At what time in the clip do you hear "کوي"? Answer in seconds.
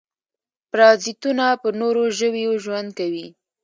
2.99-3.27